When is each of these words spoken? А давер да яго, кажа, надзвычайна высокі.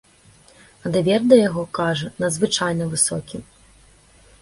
А 0.83 0.91
давер 0.95 1.27
да 1.33 1.39
яго, 1.49 1.63
кажа, 1.81 2.11
надзвычайна 2.25 2.83
высокі. 2.95 3.47